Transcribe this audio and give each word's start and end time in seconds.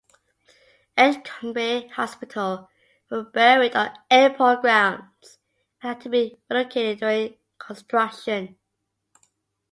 Edgecumbe 0.97 1.87
Hospital 1.91 2.67
were 3.11 3.21
buried 3.23 3.75
on 3.75 3.93
airport 4.09 4.61
grounds 4.61 5.37
and 5.79 5.89
had 5.93 6.01
to 6.01 6.09
be 6.09 6.39
relocated 6.49 6.97
during 7.01 7.37
construction. 7.59 8.57